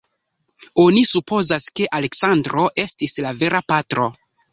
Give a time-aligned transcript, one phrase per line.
[0.83, 4.09] Oni supozas, ke Aleksandro estis la vera patro.